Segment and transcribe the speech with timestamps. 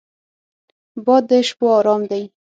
[1.05, 2.23] باد د شپو ارام دی